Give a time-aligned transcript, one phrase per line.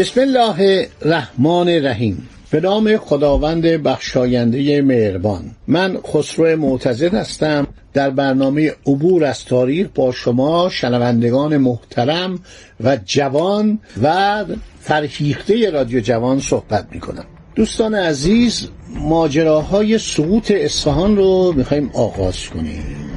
[0.00, 2.28] بسم الله الرحمن الرحیم.
[2.50, 5.42] به نام خداوند بخشاینده مهربان.
[5.66, 7.66] من خسرو معتزد هستم.
[7.92, 12.38] در برنامه عبور از تاریخ با شما شنوندگان محترم
[12.84, 14.44] و جوان و
[14.80, 23.09] فرهیخته رادیو جوان صحبت می کنم دوستان عزیز ماجراهای سقوط اصفهان رو می‌خوایم آغاز کنیم.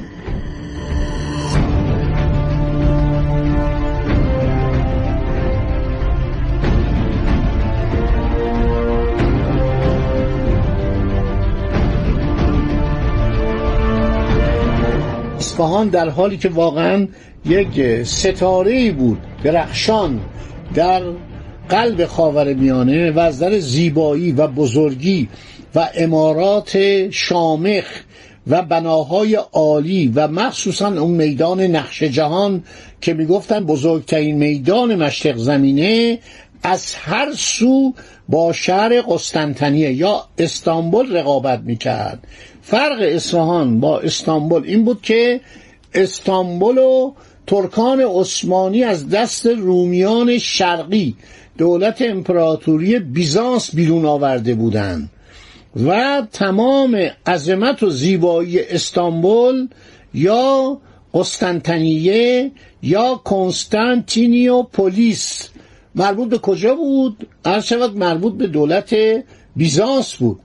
[15.54, 17.08] اصفهان در حالی که واقعا
[17.46, 20.20] یک ستاره بود درخشان
[20.74, 21.02] در
[21.68, 25.28] قلب خاور میانه و از در زیبایی و بزرگی
[25.74, 26.78] و امارات
[27.10, 27.84] شامخ
[28.46, 32.64] و بناهای عالی و مخصوصا اون میدان نقش جهان
[33.00, 36.18] که می‌گفتن بزرگترین میدان مشرق زمینه
[36.62, 37.94] از هر سو
[38.28, 42.26] با شهر قسطنطنیه یا استانبول رقابت می‌کرد.
[42.66, 45.40] فرق اصفهان با استانبول این بود که
[45.94, 47.12] استانبول و
[47.46, 51.16] ترکان عثمانی از دست رومیان شرقی
[51.58, 55.10] دولت امپراتوری بیزانس بیرون آورده بودند
[55.86, 59.68] و تمام عظمت و زیبایی استانبول
[60.14, 60.78] یا
[61.14, 62.50] قسطنطنیه
[62.82, 65.48] یا کنستانتینیو پولیس
[65.94, 68.94] مربوط به کجا بود؟ عرض شود مربوط به دولت
[69.56, 70.40] بیزانس بود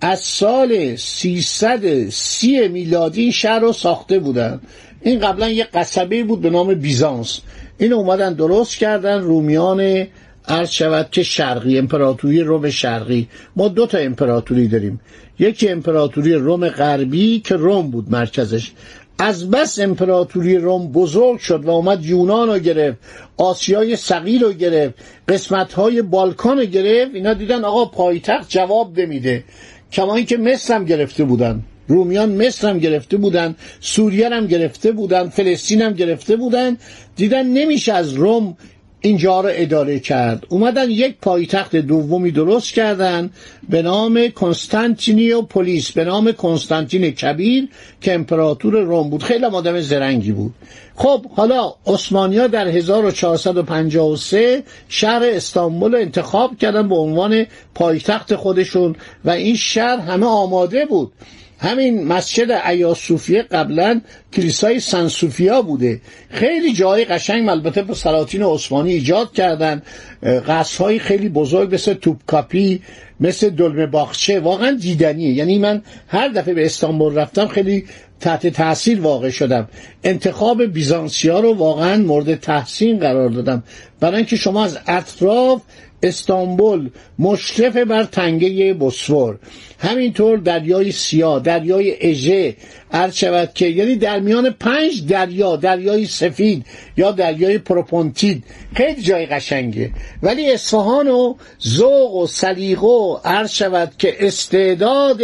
[0.00, 4.60] از سال 330 میلادی این شهر رو ساخته بودن.
[5.02, 7.40] این قبلا یه قصبه بود به نام بیزانس.
[7.78, 10.06] این اومدن درست کردن رومیان
[10.48, 13.28] عرض شود که شرقی امپراتوری روم شرقی.
[13.56, 15.00] ما دو تا امپراتوری داریم.
[15.38, 18.72] یکی امپراتوری روم غربی که روم بود مرکزش.
[19.18, 22.98] از بس امپراتوری روم بزرگ شد و اومد یونان رو گرفت
[23.36, 24.94] آسیای صغیر رو گرفت
[25.28, 27.14] قسمت های بالکان رو گرفت.
[27.14, 29.44] اینا دیدن آقا پایتخت جواب نمیده.
[29.92, 30.36] کما اینکه
[30.68, 36.36] هم گرفته بودن رومیان مصر هم گرفته بودن سوریه هم گرفته بودن فلسطین هم گرفته
[36.36, 36.76] بودن
[37.16, 38.56] دیدن نمیشه از روم
[39.00, 40.46] اینجا رو اداره کرد.
[40.48, 43.30] اومدن یک پایتخت دومی درست کردن
[43.68, 47.68] به نام کنستانتینیو پولیس به نام کنستانتین کبیر
[48.00, 49.22] که امپراتور روم بود.
[49.22, 50.54] خیلی آدم زرنگی بود.
[50.94, 59.56] خب حالا عثمانیا در 1453 شهر استانبول انتخاب کردن به عنوان پایتخت خودشون و این
[59.56, 61.12] شهر همه آماده بود.
[61.60, 64.00] همین مسجد ایاسوفیه قبلا
[64.32, 66.00] کلیسای سنسوفیا بوده.
[66.30, 69.82] خیلی جای قشنگ البته به سلاطین عثمانی ایجاد کردن.
[70.22, 72.82] قصرهای خیلی بزرگ مثل توپکاپی
[73.20, 75.32] مثل دلمه باخچه واقعا دیدنیه.
[75.32, 77.84] یعنی من هر دفعه به استانبول رفتم خیلی
[78.20, 79.68] تحت تاثیر واقع شدم.
[80.04, 83.62] انتخاب بیزانسیا رو واقعا مورد تحسین قرار دادم.
[84.00, 85.62] برای اینکه شما از اطراف
[86.02, 89.38] استانبول مشرف بر تنگه بسفور
[89.78, 92.56] همینطور دریای سیاه دریای اژه
[92.92, 96.66] عرض شود که یعنی در میان پنج دریا دریای سفید
[96.96, 98.44] یا دریای پروپونتید
[98.74, 99.90] خیلی جای قشنگه.
[100.22, 101.34] ولی اصفهان و
[101.68, 105.20] ذوق و سلیقه عرض شود که استعداد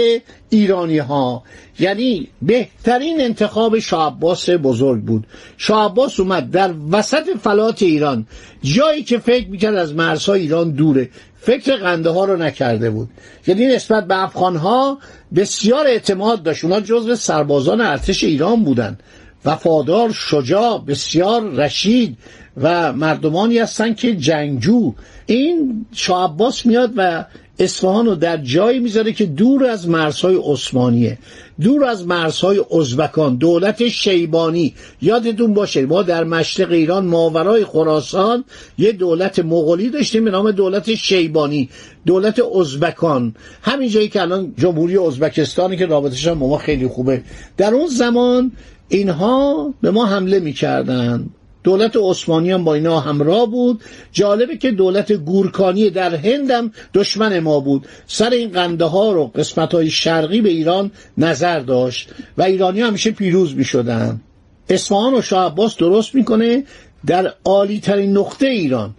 [0.51, 1.43] ایرانی ها
[1.79, 4.21] یعنی بهترین انتخاب شاه
[4.57, 5.27] بزرگ بود.
[5.57, 8.27] شاه اومد در وسط فلات ایران.
[8.63, 11.11] جایی که فکر می‌کرد از مرزهای ایران دوره.
[11.41, 13.09] فکر قنده ها رو نکرده بود.
[13.47, 14.99] یعنی نسبت به افغان ها
[15.35, 16.65] بسیار اعتماد داشت.
[16.65, 18.99] اونا جزو سربازان ارتش ایران بودن.
[19.45, 22.17] وفادار شجاع بسیار رشید
[22.57, 24.95] و مردمانی هستن که جنگجو.
[25.27, 27.25] این شاه میاد و
[27.59, 31.19] اصفهان رو در جایی می‌ذاره که دور از مرزهای عثمانیه.
[31.61, 34.75] دور از مرزهای ازبکان دولت شیبانی.
[35.03, 38.45] یادتون باشه ما در مشرق ایران ماورای خراسان
[38.79, 41.69] یه دولت مغولی داشتیم به نام دولت شیبانی
[42.07, 43.35] دولت ازبکان.
[43.63, 47.23] همین جایی که الان جمهوری ازبکستانی که رابطش هم ما خیلی خوبه.
[47.57, 48.53] در اون زمان
[48.89, 51.31] اینها به ما حمله می‌کردن.
[51.67, 53.81] دولت عثمانی هم با اینا همراه بود.
[54.13, 57.87] جالبه که دولت گورکانی در هندم دشمن ما بود.
[58.07, 63.11] سر این قنده ها رو قسمت های شرقی به ایران نظر داشت و ایرانی همیشه
[63.11, 64.21] پیروز می شدن
[64.69, 66.65] اصفهان و شاه عباس درست می‌کنه
[67.07, 68.95] در عالی ترین نقطه ایران.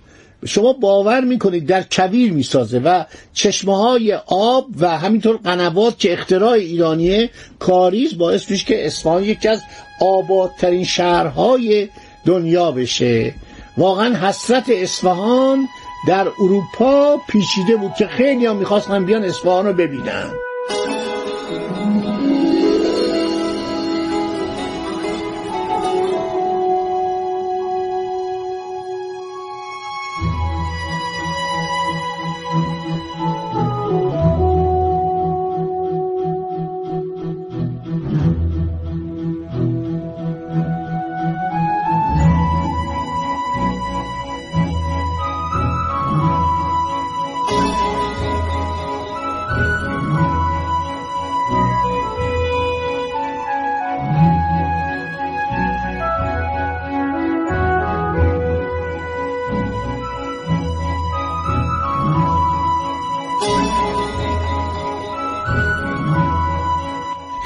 [0.46, 3.04] شما باور می‌کنید در کویر می‌سازه و
[3.34, 7.30] چشمه های آب و همینطور قنوات که اختراع ایرانیه
[7.60, 9.62] کاریز باعث میشه که اصفهان یکی از
[10.02, 11.88] آبادترین شهرهای
[12.28, 13.34] دنیا بشه.
[13.78, 15.68] واقعا حسرت اصفهان
[16.08, 20.32] در اروپا پیچیده بود که خیلی ها می‌خواستن بیان اصفهان رو ببینن.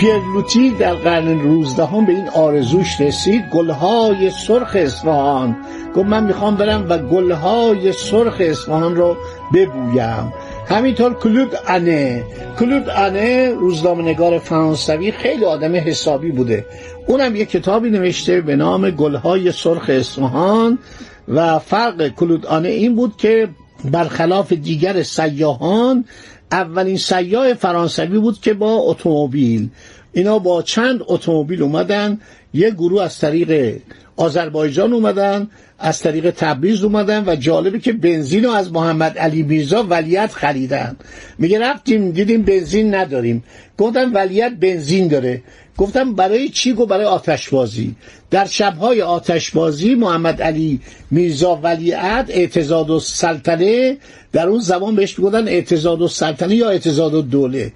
[0.01, 3.49] پیرلوتی در قرن روزدهم به این آرزوش رسید.
[3.49, 5.55] گلهای سرخ اصفهان.
[5.95, 9.17] گفت من می‌خوام برم و گلهای سرخ اصفهان رو
[9.53, 10.33] ببویم.
[10.67, 12.23] همینطور کلود انه.
[12.59, 16.65] کلود انه روزنامه نگار فرانسوی خیلی آدم حسابی بوده.
[17.07, 20.79] اونم یه کتابی نوشته به نام گلهای سرخ اصفهان.
[21.27, 23.49] و فرق کلود انه این بود که
[23.91, 26.05] برخلاف دیگر سیاهان
[26.51, 29.69] اولین سیاه فرانسوی بود که با اتومبیل
[30.13, 32.19] اینا با چند اتومبیل اومدن
[32.53, 33.81] یه گروه از طریق
[34.15, 35.47] آذربایجان اومدن
[35.79, 40.95] از طریق تبریز اومدن و جالبه که بنزین رو از محمد علی میرزا ولیت خریدن.
[41.37, 43.43] میگه رفتیم دیدیم بنزین نداریم.
[43.77, 45.41] گفتم ولیت بنزین داره.
[45.77, 47.95] گفتم برای چی گفت؟ برای آتشبازی.
[48.31, 50.79] در شبهای آتشبازی محمد علی
[51.11, 53.97] میرزا ولیعت اعتزاد و سلطنه
[54.31, 57.71] در اون زمان بهش می‌گفتن اعتزاد و سلطنه یا اعتزاد و دوله.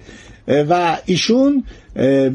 [0.48, 1.64] و ایشون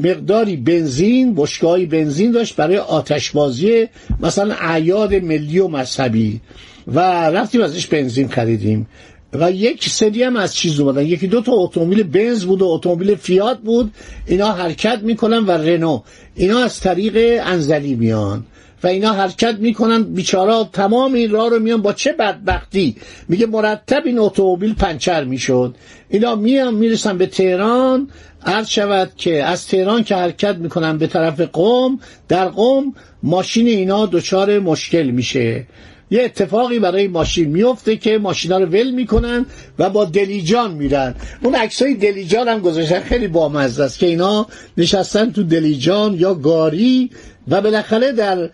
[0.02, 3.88] مقداری بنزین بشکه‌های بنزین داشت برای آتشبازی
[4.20, 6.40] مثلا اعیاد ملی و مذهبی.
[6.86, 7.00] و
[7.30, 8.86] رفتیم ازش بنزین خریدیم.
[9.32, 11.06] و یک سری هم از چیز اومدن.
[11.06, 13.94] یکی دو تا اتومبیل بنز بود و اتومبیل فیات بود.
[14.26, 16.02] اینا حرکت می‌کنن و رنو.
[16.34, 18.44] اینا از طریق انزلی میان
[18.82, 20.02] و اینا حرکت می‌کنن.
[20.02, 22.96] بیچارا تمام این راه رو میان با چه بدبختی؟
[23.28, 25.74] میگه مرتب این اتومبیل پنچر می‌شد.
[26.08, 28.08] اینا میان می‌رسن به تهران.
[28.46, 34.06] عرض شود که از تهران که حرکت می‌کنن به طرف قوم در قوم ماشین اینا
[34.06, 35.66] دچار مشکل میشه.
[36.12, 39.46] یه اتفاقی برای ماشین میفته که ماشینا رو ول می‌کنن
[39.78, 41.14] و با دلیجان میرن.
[41.42, 43.00] اون عکسای دلیجان هم گذاشتن.
[43.00, 47.10] خیلی بامزه است که اینا نشستن تو دلیجان یا گاری
[47.48, 48.50] و بالاخره در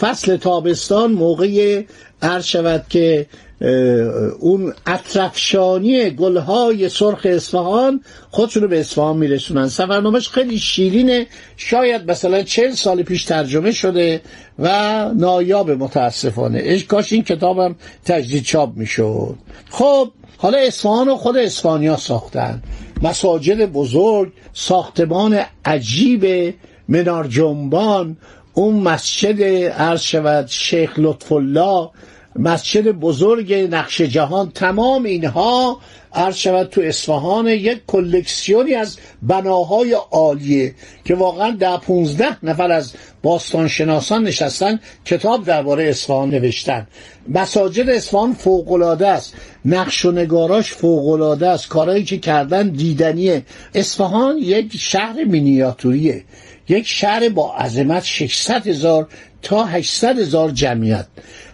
[0.00, 1.82] فصل تابستان موقع
[2.22, 3.26] عرض شود که
[4.38, 8.00] اون اطرفشانی گلهای سرخ اصفهان
[8.30, 9.68] خودشون رو به اصفهان میرسونن.
[9.68, 11.26] سفرنامهش خیلی شیرینه
[11.56, 14.20] شاید مثلا چل سال پیش ترجمه شده
[14.58, 16.60] و نایاب متاسفانه.
[16.64, 19.34] اش کاش این کتابم تجدید چاپ می‌شد.
[19.70, 22.62] خب حالا اصفهان رو خود اسپانیا ساختن.
[23.02, 26.54] مساجد بزرگ ساختمان عجیب
[26.88, 28.16] منار جنبان.
[28.54, 29.42] اون مسجد
[29.72, 31.90] عرض شود شیخ لطف الله
[32.36, 35.80] مسجد بزرگ نقش جهان تمام اینها
[36.14, 42.92] عرض شود تو اصفهان یک کلکسیونی از بناهای عالیه که واقعا ده پونزده نفر از
[43.22, 46.86] باستانشناسان نشستن کتاب درباره اصفهان نوشتن.
[47.28, 49.34] مساجد اصفهان فوقالعاده است.
[49.64, 51.68] نقش و نگاراش فوقالعاده است.
[51.68, 53.42] کارهایی که کردن دیدنیه.
[53.74, 56.24] اصفهان یک شهر مینیاتوریه.
[56.68, 59.08] یک شهر با عظمت 600 هزار
[59.44, 61.06] تا 800 هزار جمعیت.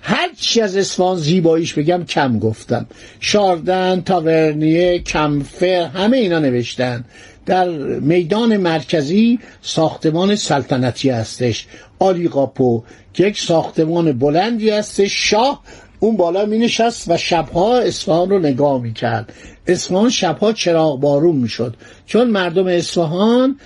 [0.03, 2.87] هر چی از اصفهان زیباییش بگم کم گفتم.
[3.21, 7.05] شاردن تاورنیه کمفر همه اینا نوشتن.
[7.47, 7.69] در
[8.01, 11.67] میدان مرکزی ساختمان سلطنتی هستش.
[11.99, 12.83] آلی قاپو
[13.15, 15.31] که یک ساختمان بلندی هستش.
[15.31, 15.63] شاه
[16.01, 19.33] اون بالا می نشست و شبها اصفهان رو نگاه می کرد
[19.67, 23.59] اصفهان شبها چراغ بارون می شد چون مردم اصفهان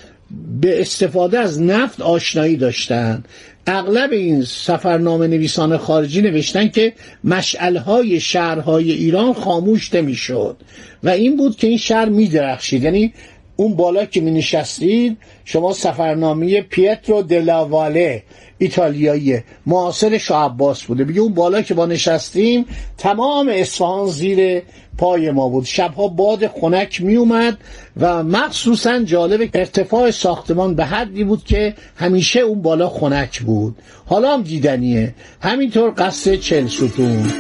[0.61, 3.29] به استفاده از نفت آشنایی داشتند
[3.67, 6.93] اغلب این سفرنامه نویسان خارجی نوشتن که
[7.25, 10.57] مشعلهای شهرهای ایران خاموش نمی‌شد.
[11.03, 12.83] و این بود که این شهر میدرخشید.
[12.83, 13.13] یعنی
[13.57, 18.23] اون بالا که می نشستید شما سفرنامه پیترو دلاواله
[18.59, 19.41] ایتالیایی.
[19.67, 21.05] معاصر شاه عباس بوده.
[21.05, 22.65] میگه اون بالا که با نشستیم
[22.99, 24.63] تمام اصفهان زیر
[24.99, 25.65] پای ما بود.
[25.65, 27.59] شبها باد خنک می اومد
[27.97, 33.77] و مخصوصا جالب ارتفاع ساختمان به حدی بود که همیشه اون بالا خنک بود.
[34.07, 35.15] حالا هم دیدنیه.
[35.41, 37.31] همینطور قصد چل ستون.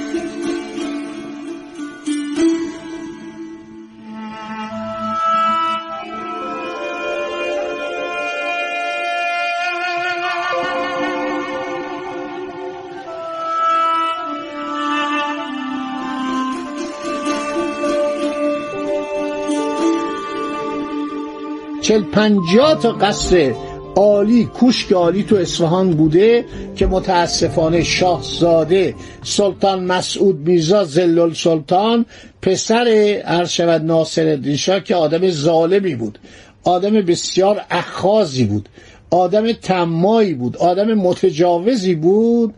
[21.84, 23.54] چل پنجاه تا قصر
[23.96, 26.44] عالی کوشک عالی تو اصفهان بوده
[26.76, 32.06] که متاسفانه شاهزاده سلطان مسعود میرزا زلل سلطان
[32.42, 32.88] پسر
[33.24, 36.18] عرض شود ناصر شاه که آدم ظالمی بود
[36.64, 38.68] آدم بسیار اخاذی بود
[39.10, 42.54] آدم تمایی بود آدم متجاوزی بود.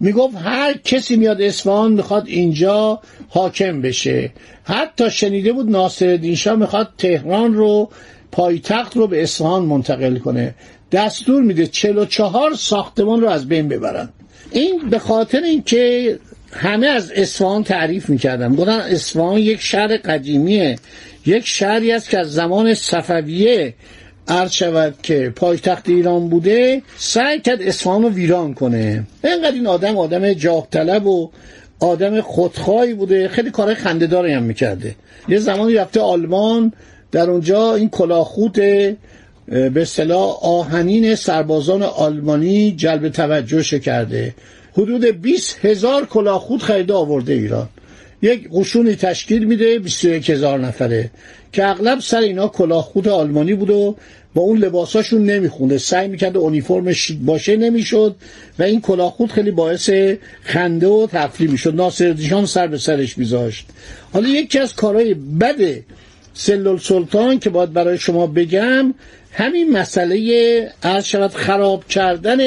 [0.00, 4.32] می‌گفت هر کسی میاد اصفهان می‌خواد اینجا حاکم بشه.
[4.64, 7.90] حتی شنیده بود ناصر شاه می‌خواد تهران رو
[8.32, 10.54] پایتخت رو به اصفهان منتقل کنه.
[10.92, 14.08] دستور میده چل و چهار ساختمان رو از بین ببرن.
[14.50, 16.18] این به خاطر اینکه
[16.52, 18.54] همه از اصفهان تعریف می‌کردن.
[18.54, 20.76] گفتن اصفهان یک شهر قدیمیه.
[21.26, 23.74] یک شهری است که از زمان صفویه
[24.28, 29.04] عرض شود که پایتخت ایران بوده سعی کرد اصفهان رو ویران کنه.
[29.24, 31.30] اینقدر این آدم آدم جاه طلب و
[31.80, 33.28] آدم خودخواهی بوده.
[33.28, 34.94] خیلی کارهای خندهداری هم می‌کرده.
[35.28, 36.72] یه زمانی رفته آلمان
[37.12, 38.96] در اونجا این کلاخوت به
[39.76, 44.34] اصطلاح آهنین سربازان آلمانی جلب توجه کرده
[44.72, 47.68] حدود 20 هزار کلاخوت خریده آورده ایران.
[48.22, 51.10] یک قشونی تشکیل میده 21 هزار نفره.
[51.52, 53.96] که اغلب سر اینا کلاخوت آلمانی بود و
[54.34, 55.78] با اون لباساشون نمیخونده.
[55.78, 56.92] سعی می‌کرد اونیفرم
[57.24, 58.16] باشه نمی‌شد
[58.58, 59.90] و این کلاخوت خیلی باعث
[60.42, 61.74] خنده و تفریح می‌شد.
[61.74, 63.66] ناصر دیشان سر به سرش میذاشت.
[64.12, 65.84] حالا یکی از کارهای بده
[66.42, 68.94] سلول سلطان که باید برای شما بگم
[69.32, 72.38] همین مسئله از شود خراب کردن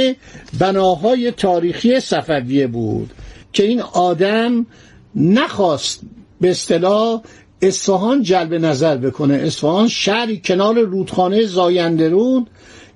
[0.60, 3.12] بناهای تاریخی صفویه بود
[3.54, 4.66] که این آدم
[5.16, 6.02] نخواست
[6.42, 7.22] به اصطلاح
[7.62, 9.34] اصفهان جلب نظر بکنه.
[9.34, 12.48] اصفهان شهری کنار رودخانه زاینده رود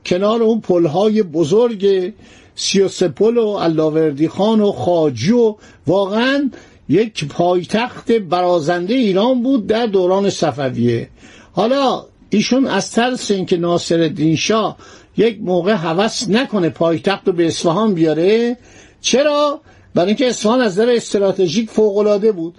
[0.06, 2.14] کنار اون پلهای بزرگ
[2.56, 5.56] سی و علاوردی خان و خاجی و
[5.88, 6.50] واقعا
[6.90, 11.10] یک پایتخت برازنده ایران بود در دوران صفویه.
[11.52, 14.78] حالا ایشون از ترس اینکه ناصر شاه
[15.18, 18.58] یک موقع هوس نکنه پایتخت رو به اصفهان بیاره
[19.02, 19.62] چرا؟
[19.94, 22.56] برای اینکه اصفهان از نظر استراتژیک فوق بود.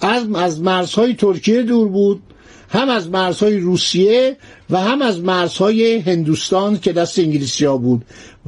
[0.00, 2.22] از از مرزهای ترکیه دور بود
[2.68, 4.36] هم از مرزهای روسیه
[4.70, 8.04] و هم از مرزهای هندوستان که دست انگلیسی ها بود.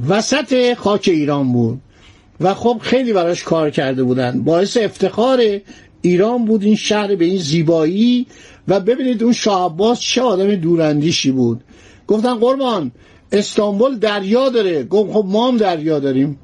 [0.09, 1.81] وسط خاک ایران بود.
[2.43, 4.43] و خب خیلی براش کار کرده بودن.
[4.43, 5.43] باعث افتخار
[6.01, 8.27] ایران بود این شهر به این زیبایی
[8.67, 11.61] و ببینید اون شاه عباس چه آدم دوراندیشی بود.
[12.07, 12.91] گفتن قربان
[13.31, 14.83] استانبول دریا داره.
[14.83, 16.39] گفت خب ما هم دریا داریم.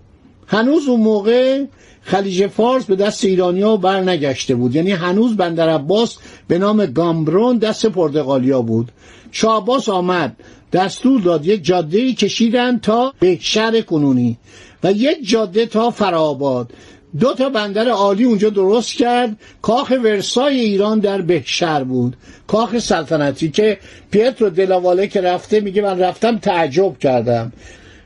[0.48, 1.66] هنوز اون موقع
[2.02, 4.76] خلیج فارس به دست ایرانیا بر نگشته بود.
[4.76, 8.92] یعنی هنوز بندر عباس به نام گامبرون دست پرتغالیا بود.
[9.32, 10.36] شاه عباس آمد
[10.74, 14.38] دستور داد یک جاده کشیدن تا به شهر کنونی.
[14.84, 16.72] و یک جاده تا فراباد
[17.20, 19.38] دو تا بندر عالی اونجا درست کرد.
[19.62, 22.16] کاخ ورسای ایران در بهشر بود.
[22.48, 23.78] کاخ سلطنتی که
[24.12, 27.54] پیترو دلاواله که رفته میگه من رفتم تعجب کردم.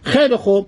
[0.03, 0.65] خیلی خوب.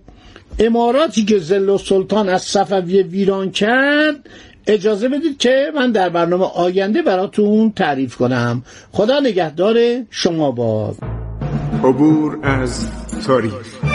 [0.59, 4.29] اماراتی که زل و سلطان از صفویه ویران کرد
[4.67, 8.63] اجازه بدید که من در برنامه آینده براتون تعریف کنم.
[8.91, 9.77] خدا نگهدار
[10.09, 10.95] شما باد.
[11.83, 12.87] عبور از
[13.27, 13.94] تاریخ.